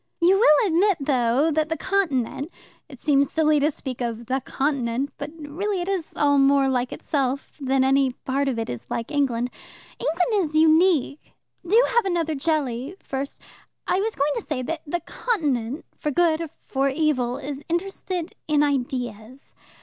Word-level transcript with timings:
"You 0.19 0.39
will 0.39 0.67
admit, 0.67 0.97
though, 0.99 1.51
that 1.51 1.69
the 1.69 1.77
Continent 1.77 2.49
it 2.89 2.99
seems 2.99 3.29
silly 3.31 3.59
to 3.59 3.69
speak 3.69 4.01
of 4.01 4.25
'the 4.25 4.41
Continent,' 4.45 5.11
but 5.19 5.29
really 5.37 5.79
it 5.79 5.87
is 5.87 6.15
all 6.15 6.39
more 6.39 6.67
like 6.67 6.91
itself 6.91 7.55
than 7.61 7.83
any 7.83 8.13
part 8.13 8.47
of 8.47 8.57
it 8.57 8.67
is 8.67 8.89
like 8.89 9.11
England. 9.11 9.51
England 9.99 10.43
is 10.43 10.55
unique. 10.55 11.33
Do 11.67 11.79
have 11.89 12.05
another 12.05 12.33
jelly 12.33 12.95
first. 13.03 13.43
I 13.85 13.99
was 13.99 14.15
going 14.15 14.31
to 14.37 14.41
say 14.41 14.63
that 14.63 14.81
the 14.87 15.01
Continent, 15.01 15.85
for 15.99 16.09
good 16.09 16.41
or 16.41 16.49
for 16.65 16.89
evil, 16.89 17.37
is 17.37 17.63
interested 17.69 18.33
in 18.47 18.63
ideas. 18.63 19.53